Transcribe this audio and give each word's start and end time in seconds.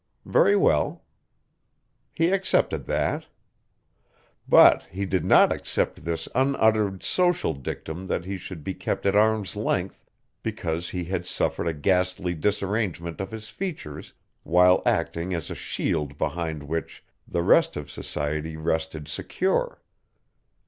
Very 0.25 0.55
well. 0.55 1.03
He 2.11 2.31
accepted 2.31 2.85
that. 2.85 3.27
But 4.49 4.81
he 4.87 5.05
did 5.05 5.23
not 5.23 5.53
accept 5.53 6.05
this 6.05 6.27
unuttered 6.33 7.03
social 7.03 7.53
dictum 7.53 8.07
that 8.07 8.25
he 8.25 8.39
should 8.39 8.63
be 8.63 8.73
kept 8.73 9.05
at 9.05 9.15
arm's 9.15 9.55
length 9.55 10.03
because 10.41 10.89
he 10.89 11.03
had 11.03 11.27
suffered 11.27 11.67
a 11.67 11.73
ghastly 11.75 12.33
disarrangement 12.33 13.21
of 13.21 13.29
his 13.29 13.49
features 13.49 14.11
while 14.41 14.81
acting 14.87 15.35
as 15.35 15.51
a 15.51 15.53
shield 15.55 16.17
behind 16.17 16.63
which 16.63 17.05
the 17.27 17.43
rest 17.43 17.77
of 17.77 17.91
society 17.91 18.57
rested 18.57 19.07
secure. 19.07 19.83